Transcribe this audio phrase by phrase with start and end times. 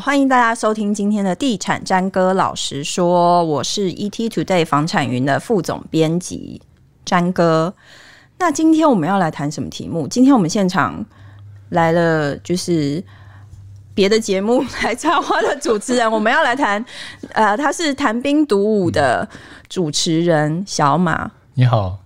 [0.00, 6.62] 欢迎大家收听今天的地产詹哥老实说，我是 ETtoday 房产云的副总编辑
[7.04, 7.74] 詹哥。
[8.38, 10.08] 那今天我们要来谈什么题目？
[10.08, 11.04] 今天我们现场
[11.68, 13.04] 来了，就是
[13.92, 16.82] 别的节目来插花的主持人，我们要来谈，
[17.32, 19.28] 呃，他是谈兵读武的
[19.68, 21.30] 主持人小马。
[21.52, 21.98] 你好，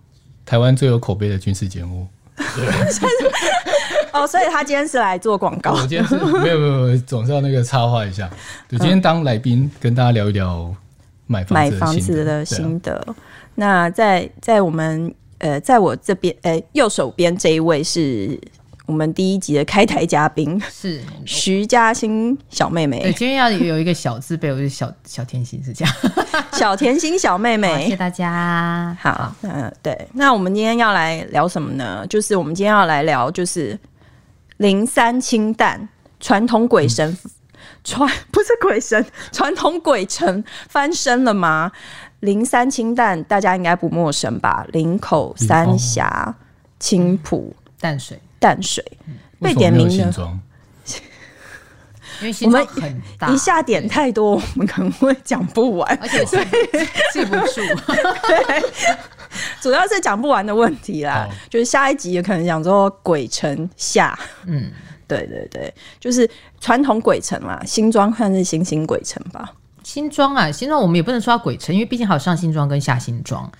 [0.45, 2.09] 台湾最有口碑的军事节目。
[4.14, 5.73] 对哦，所以他今天是来做广告。
[5.73, 8.30] 我今天是没有没有没有，总是要那个插话一下。
[8.68, 10.73] 对，今天当来宾跟大家聊一聊
[11.27, 12.95] 买房子买房子的心得。
[12.95, 13.16] 啊、
[13.56, 18.38] 那在在我们呃，在我这边呃右手边这一位是
[18.87, 23.01] 我们第一集的开台嘉宾，是徐嘉欣小妹妹。
[23.01, 25.95] 对，今天要有一个小字辈，我是小小甜心是这样，
[26.54, 28.96] 小甜心小妹妹，谢谢大家。
[29.01, 32.06] 好，嗯，对，那我们今天要来聊什么呢？
[32.09, 33.76] 就是我们今天要来聊就是。
[34.59, 35.88] 林三清淡，
[36.21, 37.16] 传统鬼神
[37.83, 41.73] 传、嗯、不是鬼神，传统鬼城翻身了吗？
[42.21, 44.66] 零三清淡，大家应该不陌生吧？
[44.73, 46.35] 林口、三峡、
[46.79, 48.85] 青浦、淡水、淡水。
[49.41, 50.38] 被点名的，
[52.41, 53.02] 因为我们
[53.35, 56.24] 一下点太多，我们可能会讲不完，而且
[57.13, 57.61] 记不住。
[59.35, 61.29] 对， 主要是讲不完的问题啦。
[61.51, 64.71] 就是下一集也可能讲说鬼城下，嗯，
[65.06, 66.28] 对对对，就是
[66.60, 69.53] 传统鬼城啦，新庄算是新兴鬼城吧。
[69.82, 73.50] 新庄啊，新庄我们也不能说它鬼城，因为毕竟还有上新庄跟下新庄。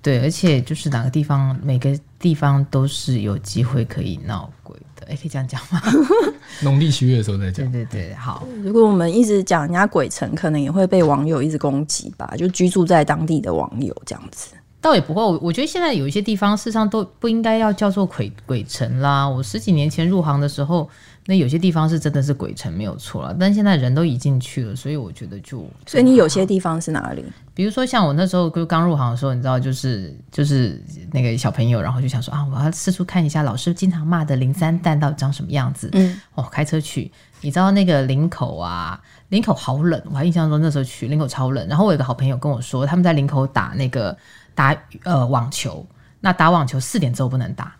[0.00, 5.06] 对，而且就是哪个地方，每个地方都是有机会可以闹鬼的。
[5.08, 5.80] 哎，可以这样讲吗？
[6.60, 7.70] 农历七月的时候再讲。
[7.72, 8.46] 对对对，好。
[8.62, 12.34] 如果我们一直讲人家鬼城，可能也会被网友一直攻击吧？
[12.36, 14.54] 就居住在当地的网友这样子。
[14.84, 19.26] 倒也不会，我我觉得现在有一些地方，事实上都不应该要叫做鬼鬼城啦。
[19.26, 20.90] 我十几年前入行的时候。
[21.26, 23.34] 那有些地方是真的是鬼城，没有错了。
[23.40, 25.66] 但现在人都已进去了，所以我觉得就……
[25.86, 27.24] 所以你有些地方是哪里？
[27.54, 30.78] 比如说像我那时候就刚入行的时候，你知道，就是就是
[31.12, 35.88] 那个小朋友，然后就想说啊，我要四处看一下老师经常骂的零三蛋到底长什么样子。
[35.94, 41.66] 嗯，哦，开车去，你知道那个林口啊，林口好冷，我还印象中那时候去林口超冷。
[41.68, 44.14] 然后我有个好朋友跟我说，他们在林口打那个
[44.54, 45.86] 打呃网球，
[46.20, 47.74] 那打网球四点之后不能打。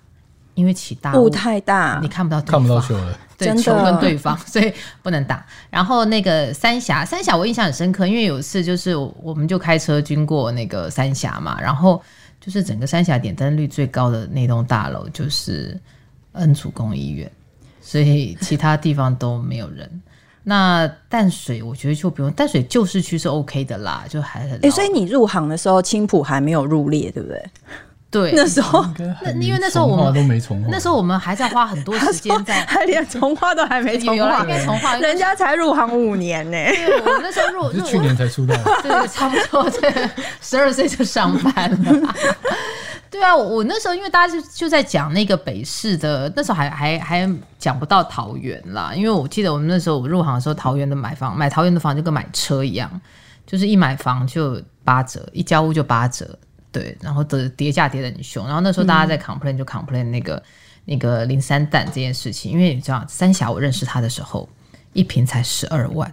[0.55, 5.45] 因为起大雾太大，你看不到看不到球了，对，球跟对方，所以不能打。
[5.69, 12.01] 然后那个三峡，三峡我印象很深刻，因为有一次就是我们就开车经过那个三峡嘛，然后
[12.41, 15.77] 就是整个三峡点灯率最高的那栋大楼就是
[16.35, 17.29] 恩主公医院，
[17.81, 20.03] 所以其他地方都没有人。
[20.45, 24.53] 那淡水我觉得就不用，淡水旧市区是 OK 的啦，就还很。
[24.57, 27.43] 哎、欸，所以你入行的时候青浦还没有入列，对不对？
[28.11, 28.85] 对， 那时候，
[29.23, 36.57] 那因为那时候我们都没重划，那时候我们还在花很多时间 在，还连重划都还没重划，没重划，人家才入行五年呢。
[37.05, 40.11] 我那时候入， 是去年才出道，对，差不多，对，
[40.41, 42.15] 十二岁就上班了。
[43.15, 53.01] 对啊，我我那时候因为大家就就在讲那个北市的，那时候还还还讲不到桃园啦，因为我记得我们那时候我入行的时候，桃园的买房买桃园的房就跟买车一样，
[53.47, 56.37] 就是一买房就八折，一交屋就八折。
[56.73, 60.43] 对，然后的跌价跌得很凶，然后那时候大家在 complain 就 complain 那个、嗯、
[60.87, 64.49] 那个林三蛋这件事情，因为你知道三峡我认识他的时候，
[64.93, 66.13] 一瓶才十二万，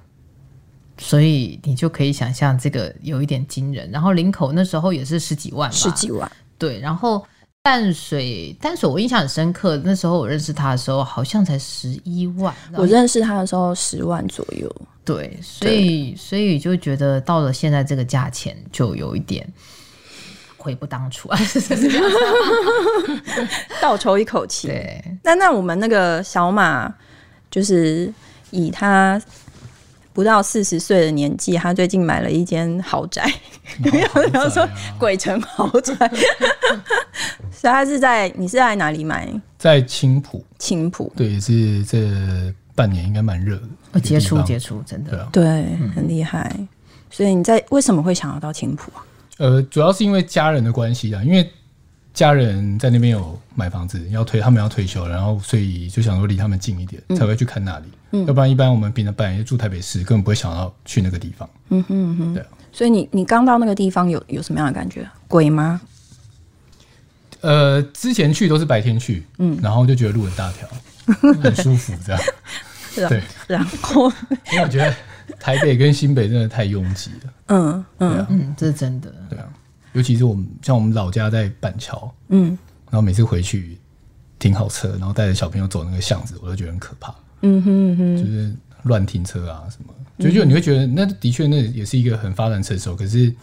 [1.00, 3.90] 所以你就可以想象这个有一点惊人。
[3.90, 6.32] 然后林口那时候也是十几万吧，十几万。
[6.62, 7.26] 对，然后
[7.64, 14.72] 淡水淡水我印象很深刻，那时候我认识他的时候好像才十一万，我认识他的时候十万左右。
[15.04, 19.52] 对，所以所以就觉得到了现在这个价钱就有一点。
[20.58, 21.40] 悔不当初啊！
[23.82, 24.68] 倒抽一口气。
[24.68, 26.94] 对，那那我们那个小马，
[27.50, 28.14] 就是
[28.52, 29.20] 以他
[30.14, 33.32] 不到四十岁的年纪，他最近买了一间豪宅，
[33.82, 34.68] 然后、啊、说
[35.00, 35.96] 鬼城豪宅。
[37.52, 39.30] 所以他是在你是在哪里买？
[39.58, 40.44] 在青浦。
[40.58, 43.56] 青浦对，是这半年应该蛮热
[43.92, 44.00] 的。
[44.00, 45.44] 杰出杰出，真的对，
[45.96, 46.56] 很厉害。
[47.10, 49.06] 所以你在为什么会想要到青浦啊？
[49.38, 51.50] 呃，主要是因为家人的关系啊，因为
[52.14, 57.86] 家人在那边有买房子，要退，他们要退休，然后所以就想说离他们近一点，嗯、才会去看那里。
[57.86, 61.50] 嗯，要不然一般我们平常本来就住台北市，根本不会想到去那个地方。
[61.70, 62.46] 嗯哼嗯哼，对。
[62.72, 65.10] 所以你你刚到那个地方有有什么样的感觉？
[65.28, 65.82] 鬼吗？
[67.42, 70.68] 呃，之前去都是白天去，嗯，然后就觉得路很大条，
[71.42, 72.22] 很舒服，这样。
[72.94, 73.10] 是啊。
[73.10, 74.12] 对，然后
[74.52, 74.94] 因为我觉得。
[75.40, 79.46] 台北跟新北真的太拥挤了，嗯嗯、啊、嗯，这是真的，对啊，
[79.94, 82.50] 尤其是我们像我们老家在板桥，嗯，
[82.90, 83.78] 然后每次回去
[84.38, 93.34] 停好车，然后带着小朋友走那个巷子，我都觉得很可怕，嗯哼嗯哼，就是乱停车啊什么，就就你会觉得那的确那也是一个很发展成熟，可是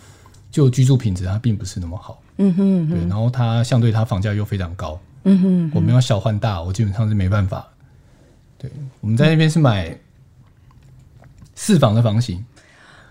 [0.51, 2.23] 就居住品质它并不是那么好。
[2.37, 4.99] 嗯哼，对，然后它相对它房价又非常高。
[5.25, 7.67] 嗯哼，我们要小换大，我基本上是没办法。
[8.57, 9.97] 对，我们在那边是买
[11.55, 12.45] 四房的房型，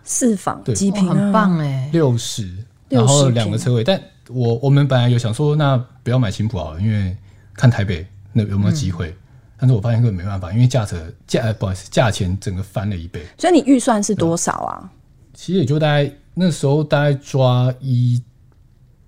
[0.03, 2.49] 四房对，很棒哎，六十，
[2.87, 3.83] 然后两个车位。
[3.83, 7.15] 但我我们本来有想说，那不要买青埔好了，因为
[7.53, 9.15] 看台北那有没有机会。
[9.59, 13.25] 但是我发现根本没办法，因为价格价不好意思，价钱整个翻了一倍。
[13.37, 14.89] 所以你预算是多少啊？
[15.33, 18.21] 其实也就大概那时候大概抓一。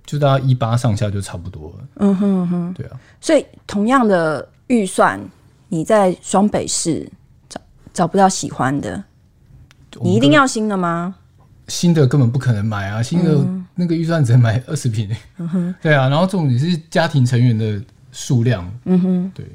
[0.06, 1.88] 就大概一八上下就差不多了。
[1.98, 3.00] 嗯哼哼，对啊。
[3.22, 5.24] 所以同样的预算，
[5.68, 7.08] 你在双北市
[7.48, 7.62] 找
[7.94, 9.04] 找不到喜欢的，
[10.02, 11.14] 你一定要新的吗？
[11.68, 13.04] 新的根本不可能买啊！
[13.04, 13.38] 新的
[13.76, 15.16] 那个预算只能买二十平。
[15.38, 16.10] 嗯哼，对啊。
[16.10, 17.80] 然后重点是家庭成员的
[18.12, 18.68] 数量。
[18.86, 19.46] 嗯哼，对。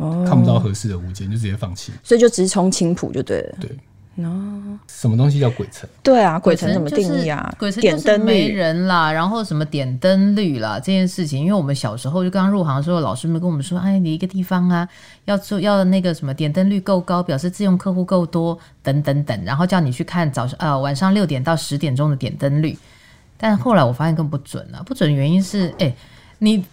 [0.00, 1.92] 哦，看不到合适的物件就直接放弃。
[2.02, 3.56] 所以就直冲青浦就对了。
[3.60, 3.70] 对。
[4.16, 5.88] 哦，什么东西叫鬼城？
[6.02, 7.54] 对啊，鬼城怎么定义啊？
[7.58, 14.86] 鬼城就是没人啦，然后什么点灯率啦这件事情，因为我们小时候就刚入行的时候，老师们跟我们说，哎，你一个地方啊，
[15.24, 22.76] 要做要那个什么点灯率够高，表示自用客户够多，等等等，然后叫你去看早上呃晚上六点到十点钟的点灯率，
[23.38, 25.94] 但后来我发现更不准了，不准的原因是，哎，
[26.40, 26.66] 你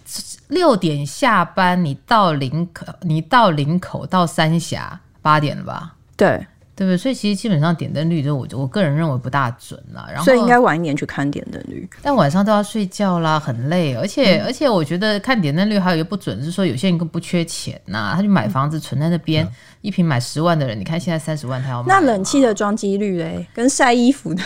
[0.48, 5.94] 六点下班，你到林口，你到林口到三峡八点了吧？
[6.16, 6.46] 对。
[6.78, 6.96] 对不对？
[6.96, 10.06] 所以其实基本上点灯率就我我个人认为不大准了。
[10.08, 11.88] 然后所以应该晚一点去看点灯率。
[12.00, 13.96] 但晚上都要睡觉啦，很累。
[13.96, 21.88] 而且、嗯、而且我觉得看点灯率还有一个不准是说，有些人更不缺钱呐、啊，他就买房子存在那边，嗯、一平买十万的人，你看现在三十万他要买。
[21.88, 24.42] 那冷气的装机率嘞，跟晒衣服的，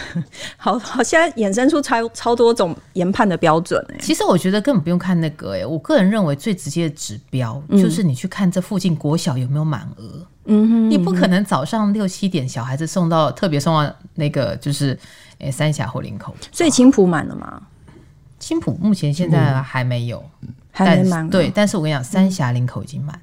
[0.57, 3.97] 好好现在衍生出超超多种研判的标准哎。
[4.01, 10.27] 其实我觉得根本不用看那个哎，我个人认为最直接的指标就是你去看这附近国小有没有满额。
[10.47, 14.91] 嗯哼，你不可能早上六七点小孩子送到，特别送到那个就是，
[15.39, 17.63] 诶、欸、三峡或林口，所以青浦满了吗？
[18.41, 21.31] 青浦目前现在还没有，嗯、还没满。
[21.31, 23.23] 对，但是我跟你讲，三峡林口已经满了，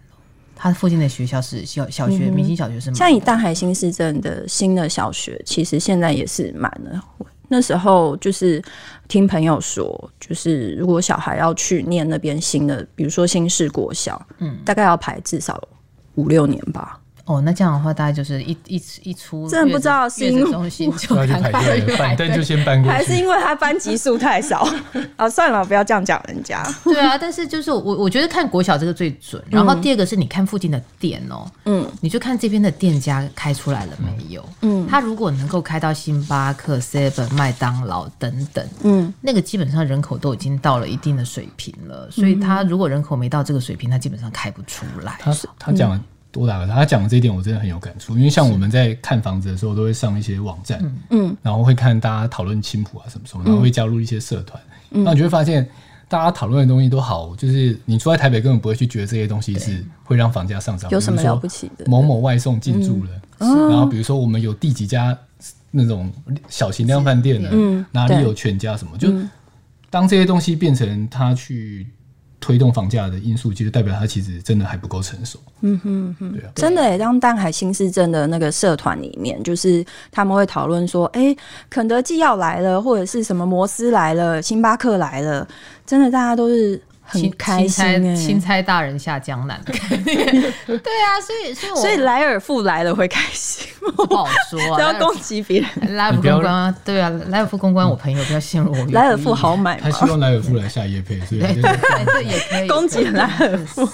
[0.55, 2.95] 它附近的学校是小小学，明星小学是满。
[2.95, 7.03] 像以大海新市镇的新的小学，其实现在也是满了。
[7.49, 8.63] 那时候就是
[9.09, 15.61] 听朋友说，就是如果小孩要去念那边新的，比如说新市国小，嗯，大概要排至少
[16.15, 16.97] 五六年吧。
[17.29, 21.27] 哦，那这样的话，大概就是一一一出，真的不知道是因为中心就开
[21.77, 24.67] 始反正就先搬过去，还是因为他班级数太少
[25.15, 25.29] 啊？
[25.29, 26.65] 算了，不要这样讲人家。
[26.83, 34.43] 对啊，但是就是我我觉得看国小这个最准，然后第二个是你看附近的店哦，嗯，你就看这边的店家开出来了没有？
[34.61, 45.15] 嗯，他如果能够开到星巴克、Seven、麦当劳等等，嗯，那个基本上人口都已经到了一定的水平了，所以他如果人口没到这个水平，他基本上开不出来。
[45.19, 46.03] 他他讲。
[46.31, 50.79] 多打个他讲的这一点我真的很有感触，因为像我们在看房子的时候，都会上一些网站，
[51.09, 54.61] 嗯，然后会看大家讨论青浦啊什么什么，然后会加入一些社团，
[54.91, 55.67] 嗯，那你就会发现
[56.07, 61.85] 大家讨论的东西都好，就是你住在台北根本不会去觉得这些东西是会让房价上涨，有什么了不起的？
[61.87, 63.09] 某某外送进驻了，
[63.39, 65.17] 然后比如说我们有第几家
[65.71, 66.11] 那种
[66.47, 69.11] 小型量饭店的，嗯，哪里有全家什么，就
[69.89, 71.87] 当这些东西变成他去。
[72.39, 75.39] 推动房价的因素，其实代表它其实真的还不够成熟。
[75.61, 81.37] 嗯哼哼，对啊，真的诶，当淡海新市镇的那个社团里面，就是他们会讨论说，哎、欸，
[81.69, 85.47] 肯德基要来了，或者是什么摩斯来了，星巴克来了，
[85.85, 86.81] 真的大家都是。
[87.09, 89.59] 很开心、欸，钦差大人下江南。
[89.65, 94.81] 对啊，所以所以我所以莱尔富来了会开心，不好说啊。
[94.81, 98.85] 要攻击别人，莱尔富公关啊，对啊，莱尔富公关，我朋友不要陷入我。
[98.91, 103.89] 莱尔富好买，他希望莱尔富来下夜配，所以对，对也可以 攻击莱尔富。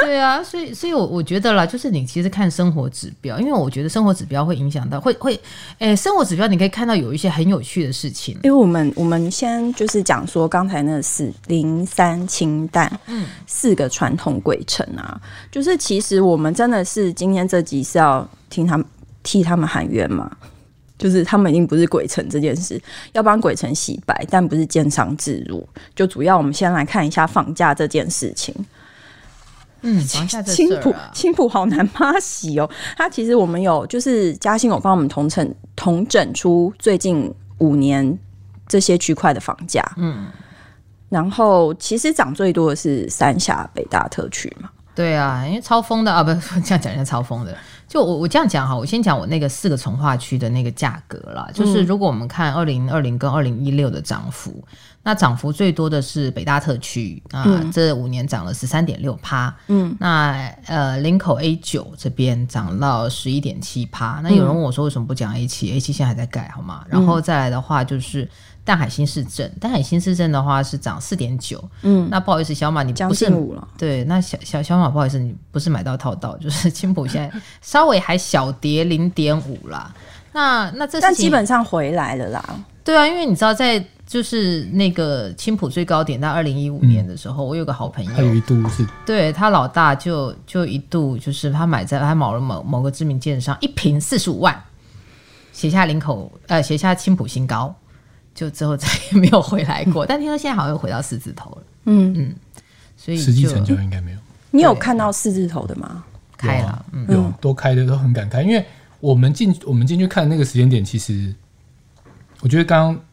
[0.04, 5.38] 对啊，所以所以，我我觉得啦，就是你其实看生活指标，因为我觉得生活指标会影响到，会会，
[5.78, 8.34] 诶，生活指标你可以看到有一些很有趣的事情。
[8.42, 18.86] 因为我们我们先就是讲说刚才那四零三清淡，嗯，四个传统鬼城啊，就是其实我们真的是今天这集是要听他们
[19.22, 20.30] 替他们喊冤嘛，
[20.98, 22.80] 就是他们已经不是鬼城这件事，
[23.12, 28.54] 要帮鬼城洗白，但不是奸商置入，就主要我们先来看一下放假这件事情。
[29.82, 30.00] 嗯，
[30.44, 32.68] 青浦青浦好难妈洗哦。
[32.96, 38.18] 它其实我们有，就是嘉兴有帮我们同整同整出最近五年
[38.66, 39.82] 这些区块的房价。
[39.96, 40.26] 嗯，
[41.08, 44.68] 然后其实涨最多的是三峡北大特区嘛。
[44.94, 47.56] 对啊，因为超疯的啊，不是 这样讲，一下超疯的。
[47.86, 51.48] 就我我这样讲哈，我先讲我那个四个从化区的那个价格啦。
[51.54, 54.66] 就是如果我们看二零二零跟二零一六的涨幅，嗯、
[55.08, 59.54] 那涨幅最多的是北大特区啊，嗯、这五年涨了十三点六趴。
[59.68, 64.20] 嗯，那呃林口 A 九这边涨到十一点七趴。
[64.22, 66.84] 那有人问我说为什么不讲 A 七、嗯、？A 七现在还在盖好吗？
[66.90, 68.28] 然后再来的话就是。
[68.64, 71.58] 淡海新市镇，淡海新市镇的话是涨四点九。
[71.80, 73.66] 嗯，那不好意思，小马你不是了。
[73.78, 79.90] 对，那小小小马不好意思，你不是买到套到，就是 青浦现在稍微还小跌零点五啦。
[80.32, 82.44] 那那这但基本上回来了啦。
[82.84, 94.58] 对啊，因为你知道，在就是那个青浦最高点，在二零一五年的时候，嗯、我有个好朋友，他有一度是，对他老大就就一度就是他买在他某了某某个知名建商一瓶四十五万，
[95.52, 97.74] 写下林口呃写下青浦新高。
[98.34, 101.62] 就之后再也没有回来过， 但听说现在好像又回到四字头了。
[101.86, 102.14] 嗯。
[102.16, 102.34] 嗯，
[102.96, 104.18] 所以实际成交应该没有。
[104.52, 106.04] 你有看到四字头的吗？
[106.36, 108.64] 开了，嗯、有都开的都很敢开，因为
[109.00, 111.34] 我们进我们进去看那个时间点，其实
[112.40, 113.04] 我觉得刚刚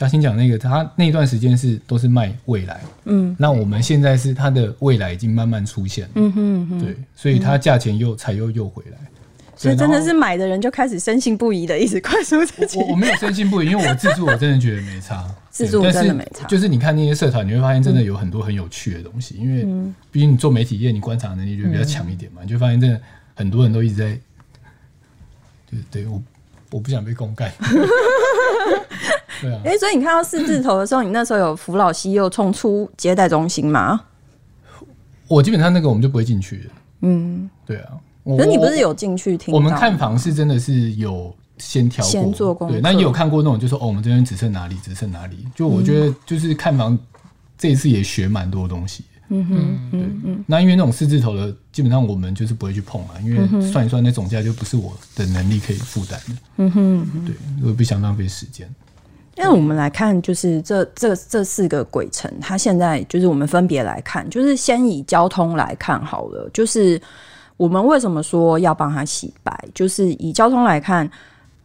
[0.00, 8.96] 嘉欣讲那个，他那段时间是都是卖未来，嗯，那我们现在是它的未来已经慢慢出现，嗯哼，哼，对，所以它价钱又才又又回来。
[9.54, 12.78] 所以真的是买的人就开始深信不疑的，一直快速自己。
[12.80, 16.46] 我我没有深信不疑，因为我自助我真的觉得没差， 自助真的没差。
[16.46, 19.34] 就是你看那些社团，你会发现真的有很多很有趣的东西。
[19.34, 19.66] 因为
[20.10, 22.98] 毕竟你做媒体业，你观察能力就比较强一点嘛，你就发现真的
[23.34, 24.18] 很多人都一直在，
[25.70, 26.22] 对对，我
[26.70, 27.52] 我不想被公干。
[29.40, 29.60] 对啊。
[29.64, 34.00] 哎，所以你看到四字头的时候，你那时候有扶老西幼冲出接待中心吗？
[35.28, 36.68] 我基本上那个我们就不会进去。
[37.02, 37.92] 嗯，对啊。
[38.24, 39.54] 可是你不是有进去听？
[39.54, 42.68] 我们看房是真的是有先挑过，先做工。
[42.68, 45.46] 对，那也有看过那种，就是说哦，我们这边只剩哪里，只剩哪里。
[45.54, 46.98] 就我觉得，就是看房
[47.56, 49.04] 这一次也学蛮多东西。
[49.28, 50.44] 嗯哼，对，嗯。
[50.46, 56.36] 那因为那种四字头的，基本上我们就是不会去碰啊，因为算一算那总价就不是我的能力可以负担的。
[56.58, 57.34] 嗯哼，对，
[57.68, 58.68] 我不想浪费时间。
[59.40, 67.00] 那我们来看，就是这这这四个鬼城，它现在就是我们分别来看，就是先以交通来看好了，就是。
[67.60, 69.68] 我们为什么说要帮他洗白？
[69.74, 71.06] 就是以交通来看，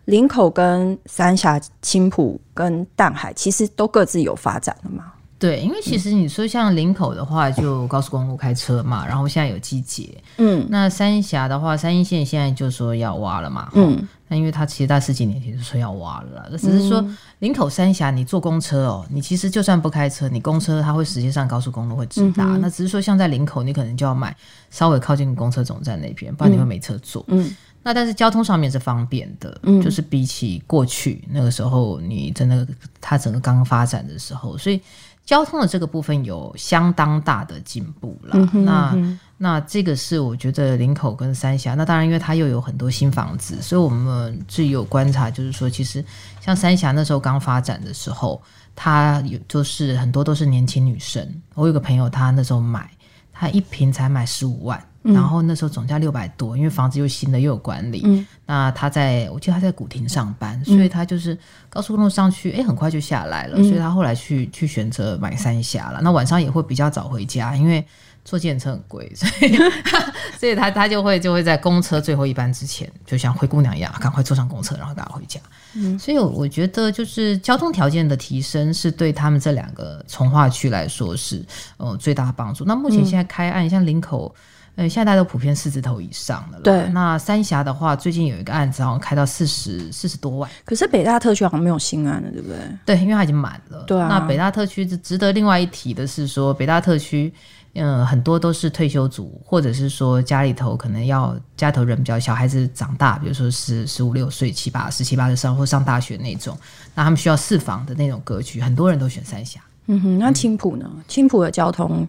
[0.04, 5.14] 林口跟三峡、青浦跟淡海，其实都各自有发展了嘛。
[5.38, 10.10] 对，因为其实你说像林口的话，就高速公路开车嘛，然后现在有机捷。
[10.38, 13.70] 嗯，那三峡的话，三一线现在就说要挖了嘛。
[13.74, 17.06] 嗯，那因为它其实大十几年前就说要挖了，只是说
[17.40, 22.46] 林口三峡你坐公车哦，你其实就算不开车，你公车它会直接上高速公路会直达。
[22.62, 24.34] 那只是说像在林口，你可能就要买
[24.72, 27.26] 稍微靠近公车总站那边，不然你会没车坐。
[27.28, 32.66] 嗯，那但是交通上面是方便的，嗯，就是比起过去那个时候，你在那个
[33.02, 34.80] 它整个刚发展的时候，所以。
[35.26, 46.06] 交通的这个部分有相当大的进步了，嗯哼，那那这个是我觉得林口跟三峡，那当然因为它又有很多新房子，所以我们自己有观察，就是说其实
[46.40, 48.40] 像三峡那时候刚发展的时候，
[48.76, 51.28] 它有就是很多都是年轻女生。
[51.56, 52.90] 我有个朋友，她那时候买，
[53.34, 54.82] 她一瓶才买十五万。
[55.14, 58.02] 然后那时候总价六百多，因为房子又新的又有管理。
[58.06, 61.38] 嗯、那他在，我记得他在古亭上班，嗯、所以他就是
[61.70, 63.58] 高速公路上去，哎，很快就下来了。
[63.58, 66.02] 嗯、所以他后来去去选择买三峡了。
[66.02, 67.86] 那晚上也会比较早回家，因为
[68.24, 69.56] 坐计程车很贵，所以
[70.40, 75.40] 所以他他就会就会在公车最后一班之前，就像灰姑娘一样，赶快坐上公车，然后赶快回家。
[75.76, 81.46] 嗯、所以我觉得就是交通条件的提升，是对他们这两个从化区来说是
[81.78, 82.66] 呃最大的帮助。
[82.66, 84.34] 那目前现在开案，嗯、像林口。
[84.76, 86.60] 呃，现在大家都普遍四字头以上了。
[86.60, 90.52] 对，那三峡的话，最近有一个案子，好像开到四十四十多万。
[90.66, 92.58] 可是北大特区好像没有新案了，对不对？
[92.86, 93.84] 对，因为它已经满了。
[93.84, 94.08] 对啊。
[94.10, 97.34] 那北大特区值得另外一提的是说，北大特区，
[97.76, 106.58] 嗯、呃，很多都是退休族，或者是说家里头可能要家头人比较小，孩子长大，比如说是十五六岁、七八、十七八岁上或上大学那种，
[106.94, 109.62] 那他们需要四房的那种格局，很多人都选三峡。
[109.88, 110.92] 嗯哼，那青浦呢？
[111.08, 112.06] 青浦的交通。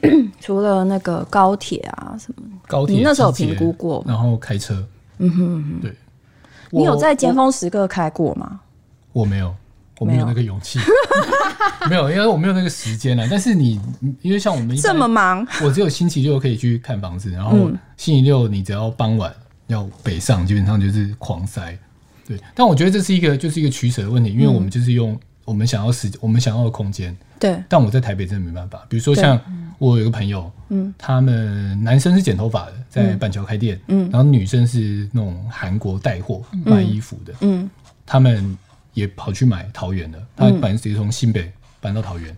[0.40, 4.74] 除了那个高铁啊什么，高铁你那时候有评估过，然后开车，
[5.18, 5.96] 嗯哼，嗯哼，对，
[6.70, 8.60] 你有在尖峰时刻开过吗？
[9.12, 9.54] 我没有，
[9.98, 10.78] 我没有那个勇气，
[11.88, 13.26] 没有，因为我没有那个时间啊。
[13.30, 13.80] 但是你，
[14.20, 19.32] 因为像我们这么忙，我只有星期六可以去看房子，然后星期六你只要傍晚
[19.68, 21.76] 要北上，基本上就是狂塞。
[22.26, 27.16] 对，但我觉得这是一个就是一个取舍的问题，因为我们就是用我们想要时我们想要的空间。
[27.38, 28.84] 对，但我在台北真的没办法。
[28.88, 29.40] 比如说像
[29.78, 37.68] 我有一个朋友，嗯，他们男生是剪头发的，在板桥开店，嗯，然后女生是那种韩国带货卖衣服的，嗯，
[38.06, 38.56] 他们
[38.94, 42.34] 也跑去买桃园的，他本来直接从新北搬到桃园，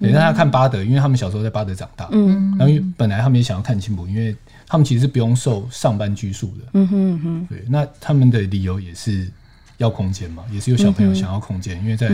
[0.00, 4.34] 等一下他看巴德，因为他们小时候在巴德长大，嗯，然后本来他们也想要看青埔，因为
[4.66, 6.64] 他们其实是不用受上班拘束的。
[6.72, 9.30] 嗯哼嗯哼，对，那他们的理由也是
[9.76, 12.08] 要空间嘛，也是有小朋友想要空间，嗯、因为在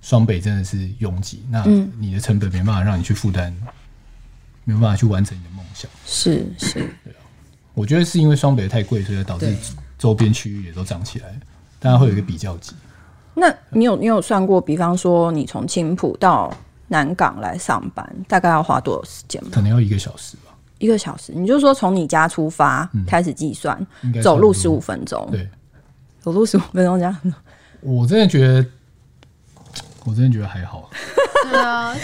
[0.00, 1.64] 双北真的是拥挤，嗯、那
[1.98, 3.54] 你的成本没办法让你去负担，
[4.64, 5.90] 没有办法去完成你的梦想。
[6.06, 7.20] 是是，对啊，
[7.74, 9.54] 我觉得是因为双北太贵，所以导致
[9.98, 11.38] 周边区域也都涨起来，
[11.78, 12.72] 大家会有一个比较级。
[13.34, 16.52] 那你有你有算过，比方说你从青浦到
[16.88, 19.50] 南港来上班，大概要花多少时间吗？
[19.52, 20.42] 可能要一个小时吧。
[20.78, 25.28] 一个小时，你就说从你家出发开始计算，嗯、走路十五分钟。
[25.30, 25.46] 对，
[26.20, 27.16] 走路十五分钟这样。
[27.82, 28.66] 我真的觉得，
[30.10, 30.90] 我真的觉得还好。
[31.44, 31.94] 对啊，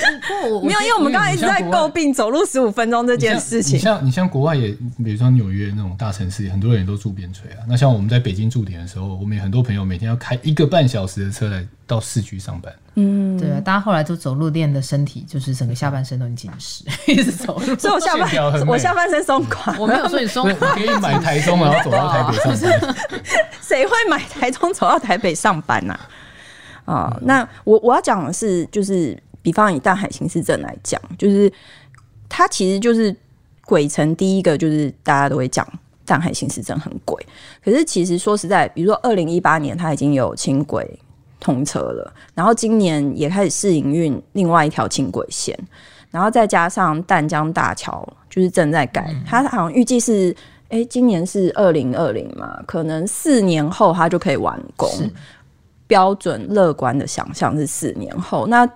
[0.43, 3.77] 不没有，因为我们刚才一直在诟病走路十五分钟这件事情。
[3.77, 4.69] 你像你像国外也，
[5.05, 7.63] 比如说纽约那种大城市，很多人也都住边陲啊。
[7.69, 12.73] 那像我们在北京驻点的时候，我们有很多朋友每天要开一个半小时的车来到市区上班。
[12.95, 17.77] 嗯，对啊，大家后来都走路练的身体，就是整个下半身都很紧实，一直走路。
[17.77, 22.97] 所以我下半我下半身松垮，我没有说你松垮，可以买台中，然后走到台北上班。
[23.61, 25.93] 谁会买台中走到台北上班呐？
[25.93, 26.01] 啊，
[26.87, 29.17] 嗯、那我我要讲的是，就是。
[29.43, 31.49] 比方以淡海行驶证来讲，就是
[32.29, 33.15] 它其实就是
[33.65, 35.65] 鬼城第一个，就是大家都会讲
[36.05, 37.25] 淡海行驶证很贵。
[37.65, 40.99] 可是其实说实在，比如说二零一八年它已经有轻轨
[41.39, 45.57] 通车了，然后今年也开始试营运另外一条轻轨线，
[46.11, 50.35] 然后再加上淡江大桥就是正在盖，它好像预计是
[50.71, 54.91] 哎、欸、今年是二零二零嘛，可能四年后它就可以完工。
[55.87, 58.69] 是标准乐观的想象是四年后那。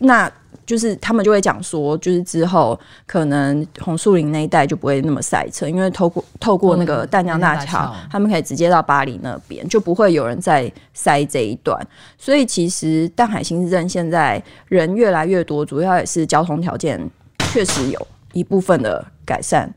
[0.00, 0.30] 那
[0.64, 11.84] 就是他们就会讲说，就是之后可能红树林那一带就不会那么塞车，因为透过透过那个淡江大桥，他们可以直接到巴黎那边，就不会有人再塞这一段。
[12.16, 17.10] 所以其实淡海新市镇现在人越来越多，主要也是交通条件
[17.52, 19.68] 确实有一部分的改善。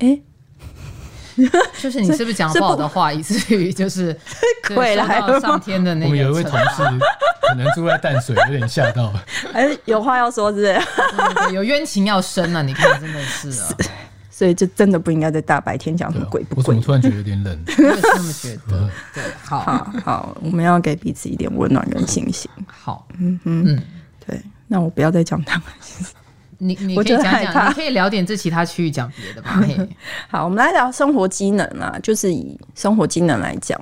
[0.00, 0.22] 诶、欸。
[1.80, 4.16] 就是你是不是讲不好的话，以至于就是
[4.74, 6.06] 鬼来了上天的那个。
[6.06, 6.82] 我们有一位同事
[7.48, 9.24] 可能住在淡水，有点吓到了。
[9.52, 10.64] 哎，有话要说是不
[11.48, 11.54] 是？
[11.54, 12.62] 有冤情要生啊！
[12.62, 13.68] 你看，真的是啊。
[14.30, 16.62] 所以就真的不应该在大白天讲什么鬼不鬼。
[16.62, 17.62] 我怎么突然觉得有点冷？
[17.66, 18.88] 我也是这么觉得。
[19.12, 22.50] 对，好好好，我们要给彼此一点温暖跟信心。
[22.66, 23.82] 好，嗯嗯，
[24.26, 24.40] 对。
[24.66, 25.66] 那我不要再讲他们。
[26.62, 29.58] 你你可以讲讲，你可以聊点这其他区域讲别的吧。
[30.28, 33.80] 好，我们来聊生活机能啊，就是以生活机能来讲，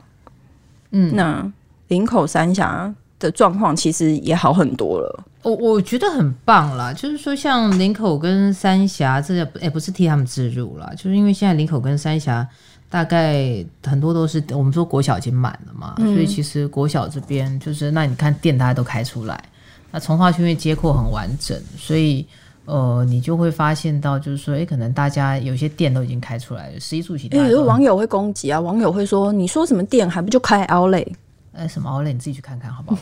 [0.93, 1.45] 嗯，那
[1.88, 5.25] 林口三峡的状况其实也好很多了。
[5.43, 12.47] 我我觉得很棒啦，就是说像林口跟三峡这个，哎、欸，不是替他们自入啦，就是因为现在林口跟三峡
[12.88, 19.43] 大概很多都是我们说国小已经满了嘛，嗯、所以其实国小这边就是那你看店大家都开出来，
[19.91, 22.25] 那从化区因为街廓很完整，所以。
[22.69, 27.31] 呃，你就会发现到，就是说，哎，可能大家有些店都已经开出来了，十一住行。
[27.33, 31.11] 哎，有网友会攻击啊，网友会说，你说什么店还不就开 Outlet？
[31.55, 32.13] 哎，什么 Outlet？
[32.13, 33.01] 你自己去看看好不好？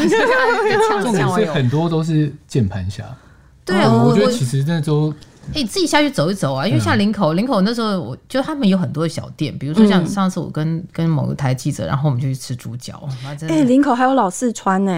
[1.00, 3.04] 重点是很多都是键盘侠。
[3.64, 5.14] 对啊，我觉得其实那都，
[5.54, 13.08] 哎，自己下去走一走啊，因为像林口，林口那时候我就他们有很多的小店，比如说像上次我跟跟某个台记者，然后我们就去吃猪脚。
[13.48, 14.92] 哎，林口还有老四川呢。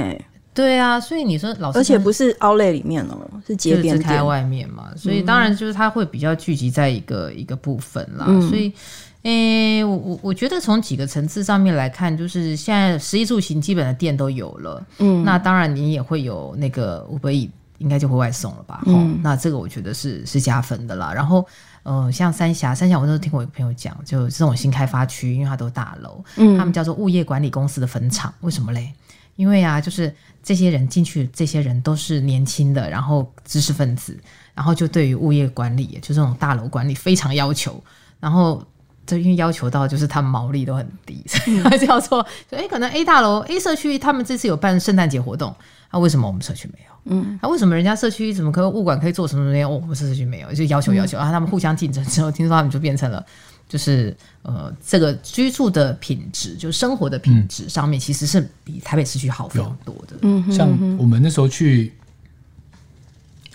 [0.59, 3.16] 对啊，所以你说老师，而且不是 Outlet 里面哦，
[3.47, 8.27] 是街边店开外面嘛，所以当然就是它会比较聚集在一个、嗯、一个部分啦。
[8.49, 8.73] 所以，
[9.23, 18.83] 诶、欸，我我我觉得从几个层次上面来看，就是现在食衣住行基本的店都有了，嗯，那当然你也会有那个 Uber Eats，应该就会外送了吧？
[18.87, 21.12] 嗯，那这个我觉得是是加分的啦。
[21.14, 21.47] 然后，
[21.85, 28.92] 呃，像三峡，三峡我都听过一个朋友讲，就这种新开发区，因为它都大楼，嗯，他们叫做物业管理公司的坟场，为什么嘞？
[29.38, 34.18] 因为啊，就是这些人进去，这些人都是年轻的，然后知识分子，
[34.53, 37.81] 然后就对于物业管理，就这种大楼管理非常要求，
[38.18, 38.61] 然后
[39.07, 45.55] 就因为要求到，就是他们毛利都很低， 所以他叫做，哎，可能 A 大楼 A 社区他们这次有办圣诞节活动，
[45.92, 47.14] 那、啊、为什么我们社区没有？
[47.14, 49.72] 嗯，那、啊、为什么人家社区怎么可物管可以做什么什么样？
[49.72, 53.24] 我们社区没有，就要求要求，然后、嗯啊、他们互相竞争之后，听说他们就变成了。
[53.68, 60.16] 就是呃，这个居住的品质，就生活的品质上面，其实是比台北市区好非常多的。
[60.22, 61.92] 嗯，像我们那时候去，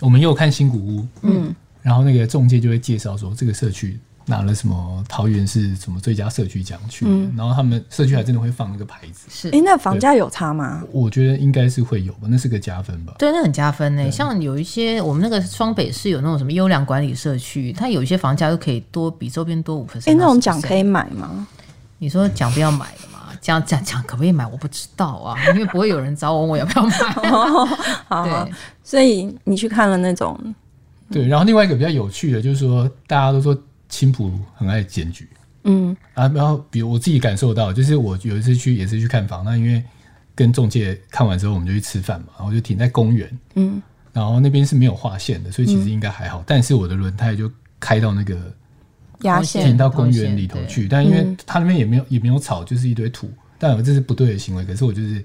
[0.00, 3.98] 我们又看新古屋，嗯，然后那个中介就会介绍说这个社区。
[4.26, 9.26] 拿了什么桃园是什么最佳社区奖去，嗯、然后他们社区还真的会放那个牌子。
[9.28, 10.82] 是，哎，那房价有差吗？
[10.90, 13.14] 我觉得应该是会有吧，那是个加分吧。
[13.18, 14.02] 对，那很加分呢。
[14.02, 20.02] 对像有一些我们那个双北市有那种什么优良管理社区，它有一些房价都可以多比周边多五分。
[20.06, 21.46] 哎，那种奖可以买吗？
[21.98, 23.34] 你说奖不要买的吗？
[23.42, 24.46] 奖奖奖可不可以买？
[24.46, 26.96] 我不知道啊，因为不会有人找我，我要不要买？
[27.30, 27.66] 哦、
[28.08, 30.38] 好，对，所以你去看了那种，
[31.10, 31.28] 对。
[31.28, 33.54] 然后另外一个比较有趣的，就是说大家都说。
[33.94, 35.28] 青浦很爱检举，
[35.62, 35.96] 嗯。
[36.14, 39.82] 啊，然后比如我自己感受到，就是我有一次去也是去看房，那因为
[40.34, 43.80] 跟中介看完之后，我们就去吃饭嘛，然后就停在公园，嗯，
[44.12, 48.52] 然后那边是没有划线的，所以其实应该还好，嗯、但是我的轮胎就开到那个
[49.20, 55.24] 压线，停到公园里头去，但因为它那边也没有也没有草，就是一堆土，但我这是不对的行为，可是我就是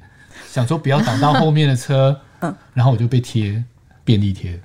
[0.51, 3.63] 想说不要挡到 后面的车，嗯，然后我就被贴
[4.03, 4.60] 便利贴。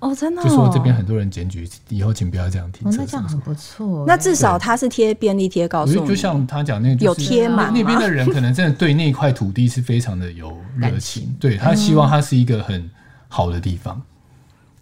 [0.00, 2.96] 哦，真的、哦，就说这边很多人检举，以后请不要这样停车。
[2.96, 4.04] 哦、那这样很不错。
[4.06, 12.90] 那至少他是贴便利贴告诉你，就像他讲那个有贴嘛，那边的人可能真的对那块土地是非常的有热情，对他希望它是一个很
[13.28, 13.94] 好的地方。
[13.96, 14.02] 嗯、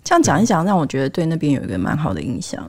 [0.05, 2.65] 这样讲一讲，让我觉得对那边有一个蛮好的印象。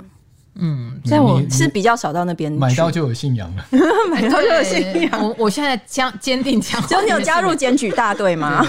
[0.62, 3.66] 嗯，在我是比较少到那边买到就有信仰了，
[4.12, 5.24] 买到就有信仰。
[5.24, 8.66] 我 我现在将坚定讲，就你有加入检举大队吗？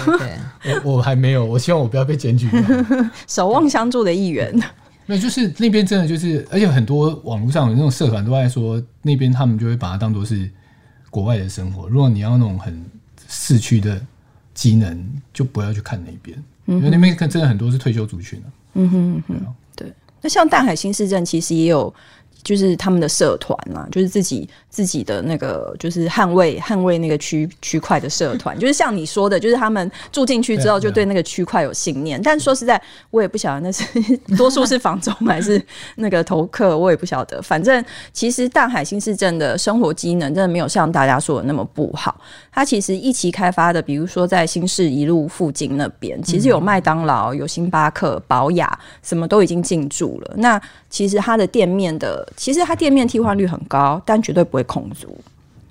[0.83, 2.49] 我，我还没有，我希望我不要被检举。
[3.27, 4.53] 守望相助的一员，
[5.05, 10.49] 没有，就是那边真的就是，而且很多网络上有那种社团都在说，那边他们就会把它当做是
[11.09, 11.87] 国外的生活。
[11.87, 12.85] 如果你要那种很
[13.27, 13.99] 市区的
[14.53, 19.55] 机能，就不要去看那边，嗯、因为那边真的很多是退休族群、啊、嗯哼，嗯哼。
[20.21, 21.93] 那像大海新市镇，其实也有，
[22.43, 32.21] 就是他们的社团啦，就是自己自己的那个，就是捍卫捍卫那个区区块的社团， 就是像你说的，就是他们住进去之后，就对那个区块有信念。
[32.21, 33.85] 但说实在，我也不晓得那是
[34.37, 35.61] 多数是房中还是
[35.95, 37.41] 那个投客，我也不晓得。
[37.41, 42.19] 反正其实大海新市镇的生活机能真的没有像大家说的那么不好。
[42.51, 50.33] 它其实一期开发的，比如说在新市一路附近那边，其实有麦当劳、有星巴克、宝雅，什么都已经进驻了。
[50.37, 55.19] 那其实它的店面的，其实它店面替换率很高，但绝对不会空租。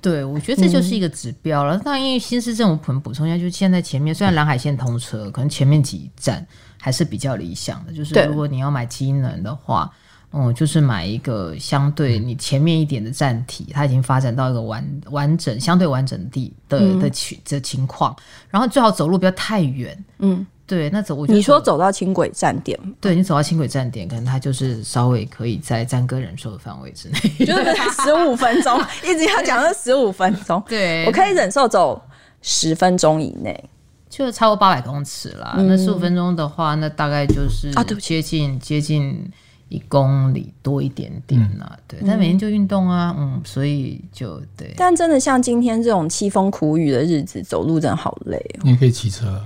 [0.00, 1.80] 对，我觉得这就是一个指标了。
[1.84, 6.44] 那、嗯、因为新市镇，我可能补充一下，就是现在前面虽然蓝海线通车，可能前面几站
[6.80, 7.92] 还是比较理想的。
[7.92, 9.88] 就是如果你要买机能的话。
[10.32, 18.14] 嗯，就是买一个相对你前面一点的站体，它已经发展到一个完完整、相对完整地的的情的情况，
[18.48, 20.04] 然后最好走路不要太远。
[20.20, 30.62] 嗯，对，那走我觉得你说走到轻轨站点，对你走到轻轨站点，可能它就是稍微可以在詹哥忍受的范围之内， 就是十五分钟，一直要讲是十五分钟。
[30.68, 32.00] 对，我可以忍受走
[32.40, 33.68] 十分钟以内，
[34.08, 35.56] 就超过八百公尺啦。
[35.58, 39.28] 嗯、那十五分钟的话，那大概就是啊，对，接近接近。
[39.70, 44.74] 一公里多一点点啊，嗯、对，但每天就运动啊，嗯，所以就对。
[44.76, 48.62] 但真的像今天这种凄风苦雨的日子，走路真的好累哦。
[48.64, 49.40] 你可以骑车，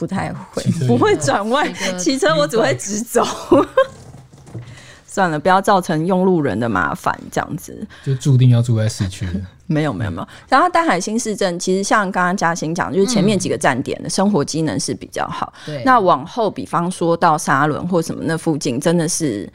[0.00, 1.70] 不太会，不会转弯。
[1.98, 3.22] 骑 车我只会直走。
[5.04, 9.28] 算了，不要造成用路人的麻烦，这样子就注定要住在市区。
[9.66, 10.28] 没有没有没有。
[10.48, 15.52] 然后淡海新市镇其实像刚刚嘉欣讲，就是前面几个站点的生活机能是比较好。
[15.66, 19.52] 对、嗯，那往后比方说到沙仑或什么那附近，真的是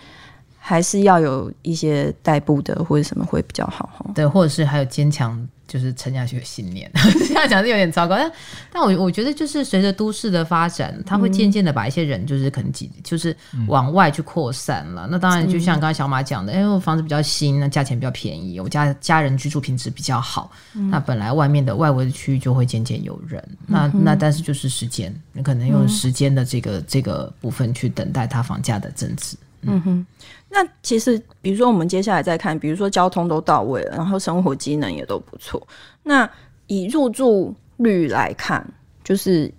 [0.60, 4.06] 还是要有一些代步的或者什么会比较好。
[4.14, 5.48] 对，或者是还有坚强。
[5.68, 6.90] 就是撑下去的信念，
[7.28, 8.32] 这样讲是有点糟糕，但
[8.72, 13.36] 但我我觉得就是随着都市的发展，它会渐渐的把一些人就是可能挤，就是
[13.68, 15.08] 往外去扩散了。
[15.08, 23.44] 嗯、那当然，就像刚才小马讲的，哎、欸，我房子比较新，那价钱比较便宜，我家家人居住品质比较好，嗯、那本来外面的外围的区域就会渐渐有人。
[23.66, 29.36] 那那但是就是时间，你可能用时间的这个这个部分去等待它房价的增值。
[29.68, 30.06] 嗯哼。
[30.50, 35.66] 那其实，比如说我们接下来再看，比如说交通都到位了，然后生活机能也都不错。
[36.04, 36.30] 那
[36.68, 38.66] 以入住率来看，
[39.04, 39.52] 就是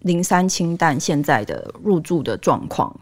[0.00, 2.94] 零三清淡现在的入住的状况，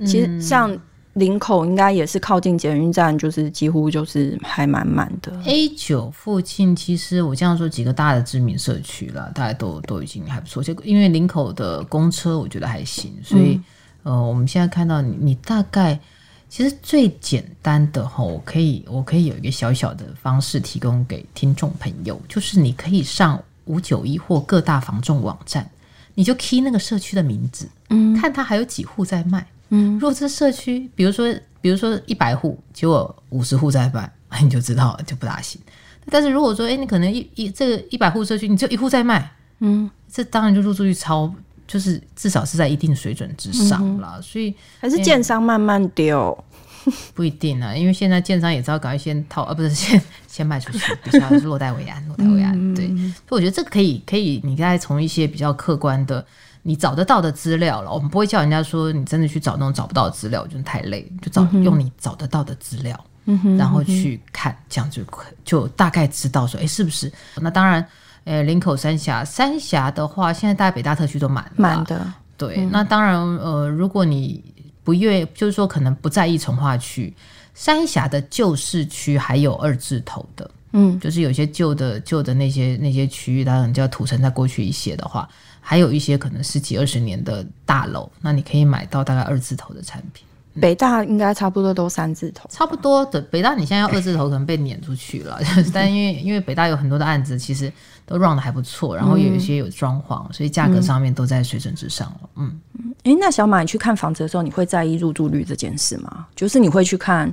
[0.00, 0.76] 其实像
[1.14, 5.32] 林口应该也是靠近捷运站，就是几乎就是还蛮满的。
[5.46, 10.62] A 九附近，其实我这样说几个大的知名社区了，大家都都已经还不错。
[10.62, 13.64] 就因为林口的公车我觉得还行，所以、嗯、
[14.04, 15.98] 呃，我们现在看到你，你大概。
[16.46, 25.68] 其实最简单的哈，我可以我可以有一个小小的方式提供给听众朋友，就是你可以上五九一或各大房仲网站，
[26.14, 34.08] 你就 key 那个社区的名字，嗯，看它还有几户在卖，嗯，如果这社区，比如说比如说一百户，结果五十户在卖，
[34.40, 35.60] 你就知道就不大行。
[36.08, 41.34] 但是如果说，哎，你可能一一这个一百户社区，你只有一户在卖，嗯，这当然就入住率超。
[41.66, 46.36] 就是至少是在一定水准之上了，嗯、所以还是建商慢慢丢，
[47.14, 52.52] 不一定啊，因为现在建商也知道赶快先套，呃，不是 先先卖出去， 比较是落袋为安，落袋为安。
[52.54, 56.24] 嗯、对，所以我觉得这个可以可以，你再从一些比较客观的，
[56.62, 65.02] 你找得到的资料了，我们不会叫人家说你真的去找那种找不到的资料，就是太累，就找、嗯、用你找得到的资料，嗯、然后去看，这样就
[65.44, 67.10] 就大概知道说，哎，是不是？
[67.36, 67.86] 那当然。
[68.24, 72.12] 诶，林口三峡，三峡的话，现在大概北大特区都满了，满的。
[72.36, 74.42] 对，嗯、那当然，呃，如果你
[74.82, 77.14] 不愿，就是说可能不在意从化区，
[77.54, 85.28] 三峡的旧市区还有二字头的，嗯，就是有些旧的旧的那些那些区域，它可能叫土城再过去一些的话，
[85.60, 90.26] 还有一些可能十几二十年的大楼，那你可以买到大概二字头的产品。
[90.60, 93.20] 北大应该差不多都三字头，差不多的。
[93.22, 95.40] 北大你现在要二字头，可能被撵出去了。
[95.74, 97.72] 但因为因为北大有很多的案子，其实
[98.06, 102.30] 都 run 的还不错，然后也有一些有装潢，所以价格上面都在水准之上了。
[102.36, 102.60] 嗯，
[103.02, 106.26] 哎、欸，那小马，你去看房子的时候，你会在意入住率这件事吗？
[106.36, 107.32] 就是你会去看，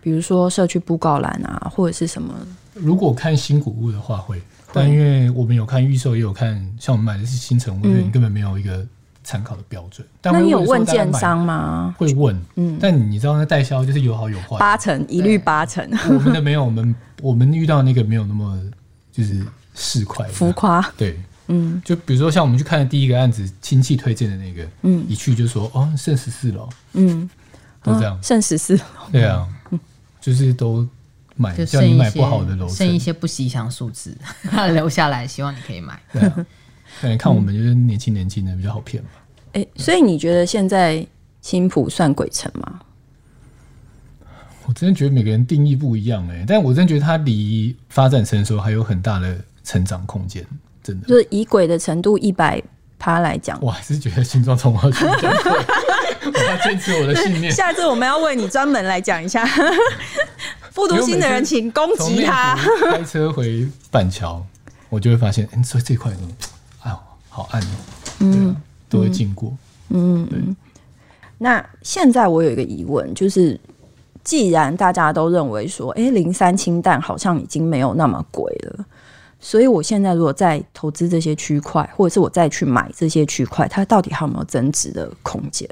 [0.00, 2.34] 比如说社区布告栏啊，或者是什么？
[2.72, 4.40] 如果看新古屋的话会，
[4.72, 8.86] 但因为我们有看预售，也有看，像我们买的是新城屋，所以你根本没有一个。
[9.24, 11.94] 参考的标准，但那你有问建商吗？
[11.96, 15.88] 会问，嗯，但你知道那代销就是有好有坏，八成一律八成。
[16.08, 18.60] 我们的没有，我们我们遇到那个没有那么
[19.12, 27.28] 就是市侩浮夸，对，嗯，就比如说像我们去看的第一个案子，亲戚推荐的那个，嗯，一去就说哦，剩十四楼，嗯，
[27.82, 28.82] 都这样，剩十四楼，
[29.12, 29.46] 对啊，
[30.20, 30.86] 就是都
[31.36, 34.16] 买，叫你买不好的楼，剩一些不吉祥数字
[34.74, 36.00] 留下来，希望你可以买。
[36.12, 36.46] 对啊。
[37.00, 39.08] 感觉看我们就是年轻年轻的比较好骗嘛。
[39.52, 41.06] 哎、欸，所以你觉得现在
[41.40, 42.80] 青浦算鬼城吗？
[44.66, 50.46] 我真的觉得每个人定义不一样哎、欸，但我真的觉得它离发展成熟还有很大的成长空间，
[50.82, 51.08] 真的。
[51.08, 52.62] 就是以鬼的程度一百
[52.98, 55.52] 趴来讲，我还是觉得新庄从化区比较贵。
[56.32, 57.52] 我要坚持我的信念。
[57.52, 59.44] 下次我们要为你专门来讲一下。
[60.70, 62.56] 复读心的人请攻击他。
[62.90, 64.46] 开车回板桥，
[64.88, 66.10] 我就会发现，嗯、欸，所以这块
[67.34, 67.66] 好按哦，
[68.20, 68.54] 嗯，
[68.90, 69.56] 都会经过，
[69.88, 70.38] 嗯，对。
[71.38, 73.58] 那现在我有一个疑问，就是
[74.22, 78.84] 既然大家都认为说，哎、欸，零三清淡好像已经没有那么贵了，
[79.40, 85.66] 所以我现在如果再投资这些区块，或者是我再去买这些区块，它到底还有没有增值的空间？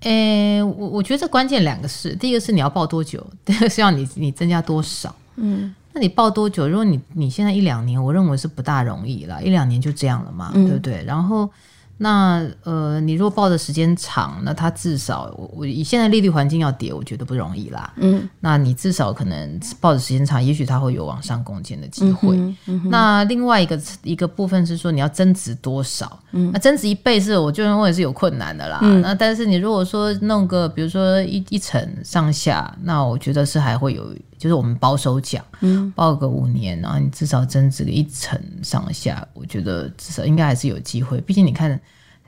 [0.00, 5.72] 诶、欸，我我觉得这关键两个事，第一个是你要报多久， 第二个是要你你增加多少，嗯。
[5.96, 6.68] 那你报多久？
[6.68, 11.02] 如果你你现在一两年，我认为是不大容易了，一两年就这样了嘛，嗯、对不对？
[11.06, 11.50] 然后。
[11.98, 17.90] 那呃，你如果报的时间长，那它至少我我以现在利率环境要跌，我觉得不容易啦。
[17.96, 22.36] 嗯，那你至少可能报的时间长，也许它会有往上攻坚的机会。
[22.36, 26.20] 嗯嗯、那另外一个一个部分是说，你要增值多少？
[26.32, 28.80] 嗯，那增值一倍是我就认为是有困难的啦。
[28.82, 41.20] 嗯、那但是你如果说弄个比如说一一层上下，那我觉得是还会有，就是我们保守讲，嗯，报个五年，然后你至少增值个一层上下，我觉得至少应该还是有机会。
[41.20, 41.80] 毕竟你看。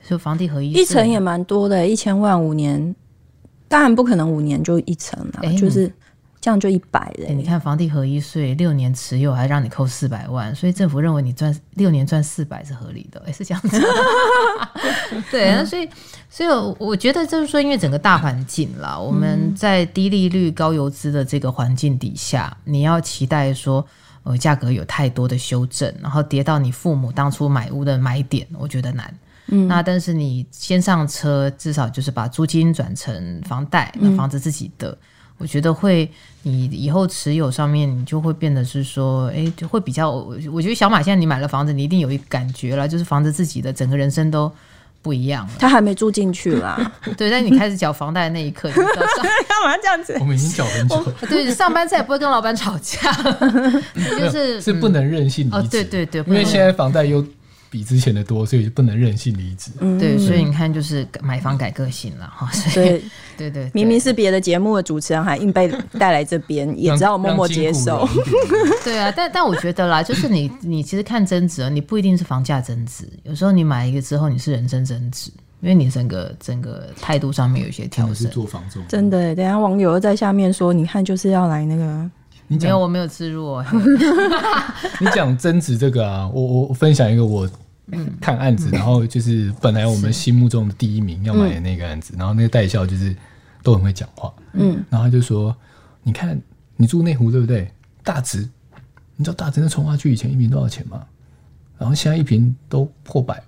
[0.08, 2.94] 就房地合一，一层也蛮多的，一千万五年，
[3.66, 5.92] 当然不可能五年就一层了，欸、就是
[6.48, 7.38] 这样就一百人。
[7.38, 13.78] 你看房地合一税六年持有还让你扣四百万，所以政府认为你赚六年赚四百是合理的，哎、欸，是这样子。
[15.30, 15.86] 对，那所以
[16.30, 23.86] 所以我觉得就是说，因为整个大环境啦，嗯、我们在低利率高油资的这个环境底下，你要期待说
[24.22, 29.14] 呃价格有太多的修正，然后跌到你父母当初买屋的买点，我觉得难。
[29.48, 34.98] 嗯，那但是你先上车，至少就是把租金转成房贷，那房子自己的，嗯、
[35.38, 36.10] 我觉得会，
[36.42, 40.10] 你以后持有上面你就会变得是说，哎、欸，就会比较。
[40.10, 44.52] 我觉得小马现在你买了房子，你一定有一感觉了，就是房子自己的整个人生都
[45.00, 45.52] 不一样了。
[45.58, 48.86] 他还没住进去啦， 对，但你开始缴房贷的那一刻，你知道
[49.48, 50.16] 干嘛这样子？
[50.20, 53.12] 我们已经缴很久了，对，上班再也不会跟老板吵架，
[54.18, 57.24] 就是是不能任性哦，对对对，因为现在房贷又。
[57.70, 59.70] 比之前的多，所以就不能任性离职。
[59.80, 62.50] 嗯、对，所以你看，就是买房改个性了哈。
[62.52, 63.02] 所以，
[63.36, 68.08] 对对，明明是别的节目的主持人，还硬被带来这边，也只好默默接受。
[68.84, 78.14] 对啊，但但我觉得啦，就是你你其实看增值，你不一定是房价增值，有时候你买一个之后，你是人生增值，因为你整个整个态度上面有一些调整。
[78.14, 79.34] 是做房仲，真的。
[79.34, 82.10] 等下网友又在下面说，你看就是要来那个。
[82.48, 83.64] 你讲没有，我没有吃入哦。
[85.00, 87.48] 你讲增值这个啊，我我分享一个我
[88.20, 93.14] 看案子，嗯、然后就是本来我们心目中的第一名要买的那个案子，然后那个代销就是
[93.62, 95.54] 都很会讲话，嗯，然后他就说，
[96.02, 96.40] 你看
[96.76, 97.70] 你住内湖对不对？
[98.02, 98.48] 大直，
[99.16, 101.04] 你知道大直那从化区以前一瓶多少钱吗？
[101.78, 103.42] 然后现在一瓶都破百，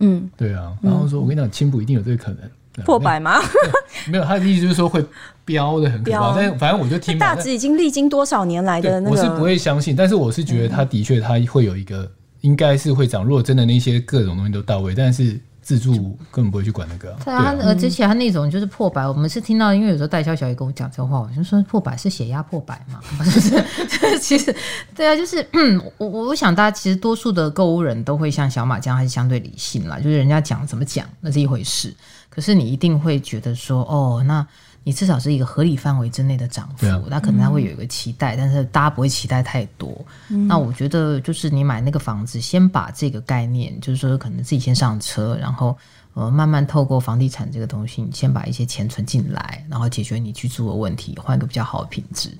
[0.00, 2.50] 嗯，对啊，然后说我跟你讲，青浦一定有这个可能。
[2.84, 3.40] 破百吗？
[4.08, 5.04] 没有，他的意思就是说会
[5.44, 6.34] 飙的很可怕。
[6.34, 9.94] 但反正我就听大直已经历经多少年来的那个，我是不会相信。
[9.96, 13.24] 但是我是觉得他的确他会有一个，应该是会涨。
[13.24, 15.38] 如果真的那些各种东西都到位，但是
[15.70, 17.16] 自助根本不会去管那个。
[17.24, 23.62] 对啊，而且他那种就是破百，我们是听到，因为有时候代销小姐跟我讲这话，我就说破百是血压破百嘛， 就是
[24.18, 24.52] 其实
[24.96, 25.46] 对啊，就是
[25.96, 31.94] 我我我想大家其实多数的购物人都会像小马这样，还是相对理性啦，就是人家讲怎么讲那是一回事。
[32.28, 34.44] 可是你一定会觉得说，哦，那
[34.82, 39.94] 你至少是一个合理范围之内的涨幅，那、啊、可能他会有一个期待，嗯、但是大家不会期待太多。
[40.30, 45.76] 嗯、那我觉得就是你买那个房子，先把这个概念，就是说可能自己先上车，然后
[46.14, 52.30] 呃慢慢透过房地产这个东西，你先把一些钱存进来，然后解决你居住的问题，换一个比较好的品质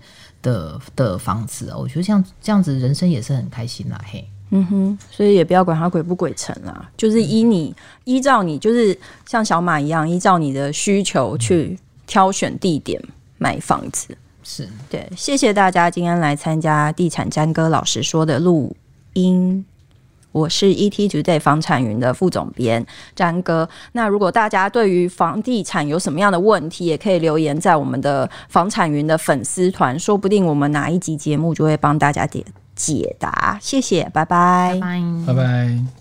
[0.40, 1.72] 的的房子。
[1.76, 4.26] 我觉得像这样子，人生也是很开心啦，嘿。
[4.52, 7.72] 嗯哼，所以也不要管它鬼不鬼城啦，就是依你
[8.02, 11.78] 依照你，就是像小马一样，依照你的需求去
[12.10, 13.00] 挑选地点
[13.38, 14.18] 买房子。
[14.42, 18.74] 是对，谢谢大家今天来参加地产詹哥老师说的录
[19.12, 19.64] 音。
[20.32, 23.68] 我是 ETtoday 房产云的副总编詹哥。
[23.92, 32.44] 那如果大家对于房地产有什么样的问题，也可以留言在我们的房产云的粉丝团，说不定我们哪一集节目就会帮大家解。
[32.74, 35.02] 解答，谢谢，拜拜，拜拜。
[35.26, 35.99] 拜拜。